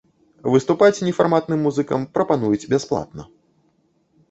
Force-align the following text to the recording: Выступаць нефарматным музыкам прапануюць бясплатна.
Выступаць 0.53 1.03
нефарматным 1.07 1.59
музыкам 1.67 2.07
прапануюць 2.17 2.69
бясплатна. 2.75 3.31